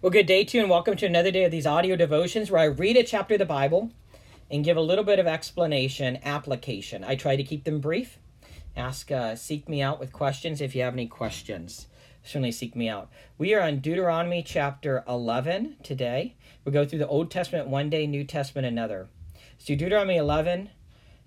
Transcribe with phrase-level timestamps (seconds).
[0.00, 2.60] Well, good day to you, and welcome to another day of these audio devotions where
[2.60, 3.90] I read a chapter of the Bible
[4.48, 7.02] and give a little bit of explanation, application.
[7.02, 8.20] I try to keep them brief.
[8.76, 11.88] Ask, uh, seek me out with questions if you have any questions.
[12.22, 13.10] Certainly seek me out.
[13.38, 16.36] We are on Deuteronomy chapter 11 today.
[16.64, 19.08] We go through the Old Testament one day, New Testament another.
[19.58, 20.70] So, Deuteronomy 11,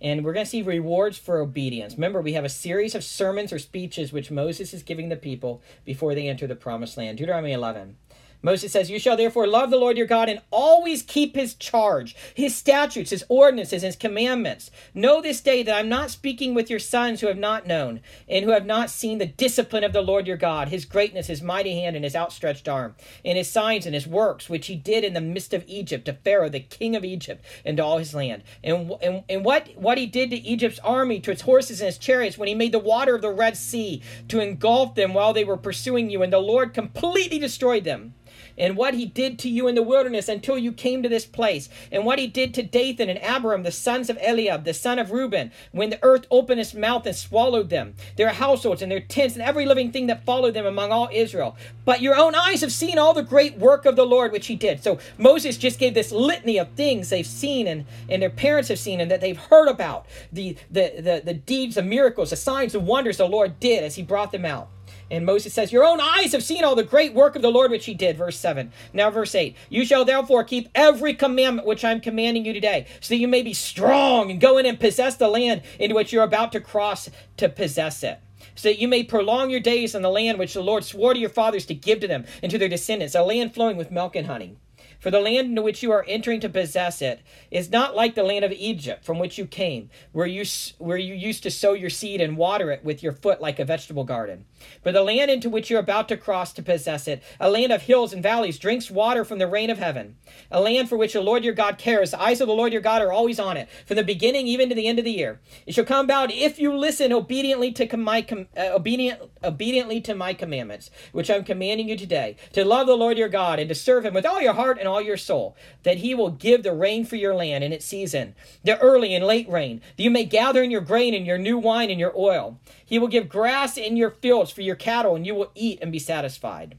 [0.00, 1.94] and we're going to see rewards for obedience.
[1.94, 5.60] Remember, we have a series of sermons or speeches which Moses is giving the people
[5.84, 7.18] before they enter the promised land.
[7.18, 7.96] Deuteronomy 11.
[8.42, 12.16] Moses says, You shall therefore love the Lord your God and always keep his charge,
[12.34, 14.70] his statutes, his ordinances, his commandments.
[14.94, 18.44] Know this day that I'm not speaking with your sons who have not known and
[18.44, 21.78] who have not seen the discipline of the Lord your God, his greatness, his mighty
[21.80, 25.12] hand, and his outstretched arm, and his signs and his works, which he did in
[25.12, 28.42] the midst of Egypt to Pharaoh, the king of Egypt, and to all his land.
[28.64, 31.98] And, and, and what, what he did to Egypt's army, to its horses and its
[31.98, 35.44] chariots, when he made the water of the Red Sea to engulf them while they
[35.44, 38.14] were pursuing you, and the Lord completely destroyed them
[38.60, 41.68] and what he did to you in the wilderness until you came to this place,
[41.90, 45.10] and what he did to Dathan and Abiram, the sons of Eliab, the son of
[45.10, 49.34] Reuben, when the earth opened its mouth and swallowed them, their households and their tents,
[49.34, 51.56] and every living thing that followed them among all Israel.
[51.84, 54.56] But your own eyes have seen all the great work of the Lord which he
[54.56, 54.82] did.
[54.82, 58.78] So Moses just gave this litany of things they've seen and, and their parents have
[58.78, 62.72] seen and that they've heard about the, the, the, the deeds, the miracles, the signs,
[62.72, 64.68] the wonders the Lord did as he brought them out.
[65.10, 67.70] And Moses says, Your own eyes have seen all the great work of the Lord
[67.70, 68.16] which he did.
[68.16, 68.72] Verse 7.
[68.92, 69.56] Now, verse 8.
[69.68, 73.42] You shall therefore keep every commandment which I'm commanding you today, so that you may
[73.42, 77.10] be strong and go in and possess the land into which you're about to cross
[77.38, 78.20] to possess it
[78.54, 81.20] so that you may prolong your days in the land which the Lord swore to
[81.20, 84.16] your fathers to give to them and to their descendants, a land flowing with milk
[84.16, 84.56] and honey.
[85.00, 87.20] For the land into which you are entering to possess it
[87.50, 90.44] is not like the land of Egypt from which you came, where you,
[90.78, 93.64] where you used to sow your seed and water it with your foot like a
[93.64, 94.44] vegetable garden.
[94.82, 97.72] But the land into which you are about to cross to possess it, a land
[97.72, 100.16] of hills and valleys, drinks water from the rain of heaven.
[100.50, 102.10] A land for which the Lord your God cares.
[102.10, 104.68] The eyes of the Lord your God are always on it, from the beginning even
[104.68, 105.40] to the end of the year.
[105.66, 110.34] It shall come about if you listen obediently to my uh, obedient, obediently to my
[110.34, 114.04] commandments, which I'm commanding you today, to love the Lord your God and to serve
[114.04, 117.04] him with all your heart and all your soul, that he will give the rain
[117.04, 118.34] for your land in its season,
[118.64, 121.56] the early and late rain, that you may gather in your grain and your new
[121.56, 122.58] wine and your oil.
[122.84, 125.92] He will give grass in your fields for your cattle, and you will eat and
[125.92, 126.76] be satisfied.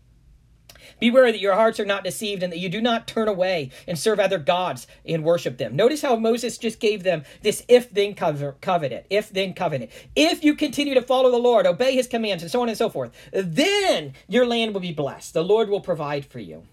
[1.00, 3.98] Beware that your hearts are not deceived and that you do not turn away and
[3.98, 5.76] serve other gods and worship them.
[5.76, 9.08] Notice how Moses just gave them this if then covenant.
[9.10, 9.92] If then covenant.
[10.16, 12.90] If you continue to follow the Lord, obey his commands, and so on and so
[12.90, 15.34] forth, then your land will be blessed.
[15.34, 16.68] The Lord will provide for you.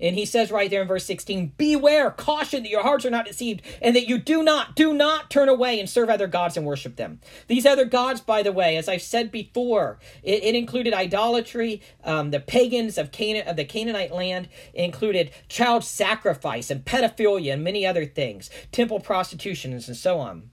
[0.00, 3.26] And he says right there in verse 16, Beware, caution that your hearts are not
[3.26, 6.66] deceived, and that you do not, do not turn away and serve other gods and
[6.66, 7.20] worship them.
[7.46, 12.30] These other gods, by the way, as I've said before, it, it included idolatry, um,
[12.30, 17.86] the pagans of Canaan of the Canaanite land, included child sacrifice and pedophilia and many
[17.86, 20.50] other things, temple prostitutions and so on.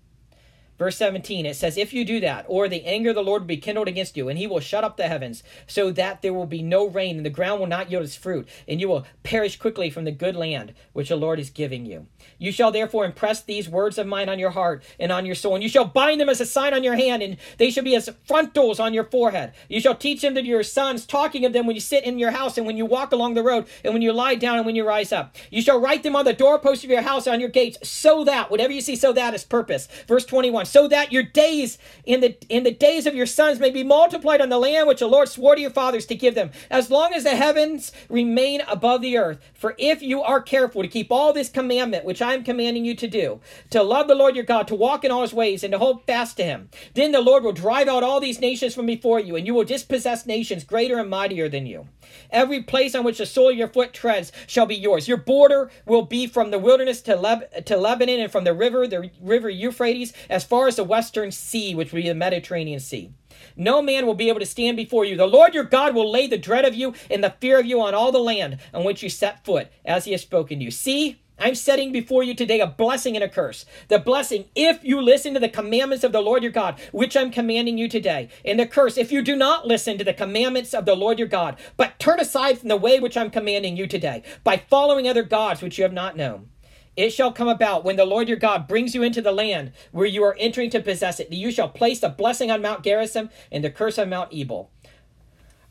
[0.83, 3.47] Verse 17, it says, If you do that, or the anger of the Lord will
[3.47, 6.45] be kindled against you, and he will shut up the heavens, so that there will
[6.45, 9.57] be no rain, and the ground will not yield its fruit, and you will perish
[9.57, 12.07] quickly from the good land which the Lord is giving you.
[12.37, 15.55] You shall therefore impress these words of mine on your heart and on your soul,
[15.55, 17.95] and you shall bind them as a sign on your hand, and they shall be
[17.95, 19.53] as frontals on your forehead.
[19.69, 22.31] You shall teach them to your sons, talking of them when you sit in your
[22.31, 24.75] house, and when you walk along the road, and when you lie down, and when
[24.75, 25.33] you rise up.
[25.49, 28.25] You shall write them on the doorposts of your house and on your gates, so
[28.25, 29.87] that, whatever you see, so that is purpose.
[30.09, 33.69] Verse 21 so that your days in the in the days of your sons may
[33.69, 36.49] be multiplied on the land which the Lord swore to your fathers to give them,
[36.71, 39.37] as long as the heavens remain above the earth.
[39.53, 42.95] For if you are careful to keep all this commandment which I am commanding you
[42.95, 43.39] to do,
[43.69, 46.07] to love the Lord your God, to walk in all his ways, and to hold
[46.07, 49.35] fast to him, then the Lord will drive out all these nations from before you,
[49.35, 51.87] and you will dispossess nations greater and mightier than you.
[52.31, 55.07] Every place on which the sole of your foot treads shall be yours.
[55.07, 58.87] Your border will be from the wilderness to, Leb- to Lebanon and from the river,
[58.87, 63.11] the river Euphrates, as far as the western sea, which will be the Mediterranean Sea.
[63.55, 65.17] No man will be able to stand before you.
[65.17, 67.81] The Lord your God will lay the dread of you and the fear of you
[67.81, 70.69] on all the land on which you set foot, as he has spoken to you.
[70.69, 73.65] See, I'm setting before you today a blessing and a curse.
[73.87, 77.31] The blessing, if you listen to the commandments of the Lord your God, which I'm
[77.31, 78.29] commanding you today.
[78.45, 81.27] And the curse, if you do not listen to the commandments of the Lord your
[81.27, 85.23] God, but turn aside from the way which I'm commanding you today, by following other
[85.23, 86.49] gods which you have not known.
[86.95, 90.05] It shall come about when the Lord your God brings you into the land where
[90.05, 93.29] you are entering to possess it, that you shall place the blessing on Mount Gerizim
[93.51, 94.69] and the curse on Mount Ebal.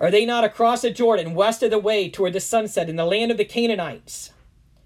[0.01, 3.05] Are they not across the Jordan, west of the way toward the sunset, in the
[3.05, 4.33] land of the Canaanites?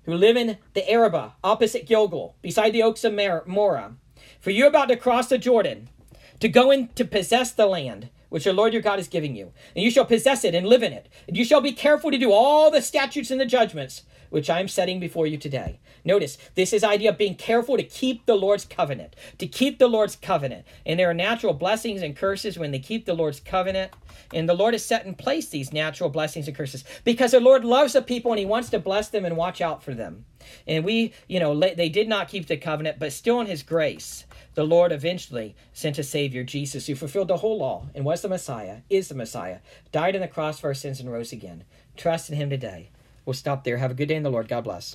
[0.07, 3.95] who live in the Arabah, opposite Gilgal, beside the oaks of Moreh.
[4.41, 5.91] For you are about to cross the Jordan,
[6.39, 9.51] to go in to possess the land which the Lord your God is giving you,
[9.75, 11.09] and you shall possess it and live in it.
[11.27, 14.61] And you shall be careful to do all the statutes and the judgments which I
[14.61, 15.81] am setting before you today.
[16.05, 19.89] Notice this is idea of being careful to keep the Lord's covenant, to keep the
[19.89, 20.67] Lord's covenant.
[20.85, 23.93] And there are natural blessings and curses when they keep the Lord's covenant.
[24.35, 27.65] And the Lord has set in place these natural blessings and curses because the Lord
[27.65, 30.27] loves the people and he wants to bless them and watch out for them.
[30.67, 34.25] And we, you know, they did not keep the covenant, but still in his grace,
[34.55, 38.29] the Lord eventually sent a Savior, Jesus, who fulfilled the whole law and was the
[38.29, 39.59] Messiah, is the Messiah,
[39.91, 41.65] died on the cross for our sins and rose again.
[41.97, 42.91] Trust in him today.
[43.25, 43.79] We'll stop there.
[43.79, 44.47] Have a good day in the Lord.
[44.47, 44.95] God bless.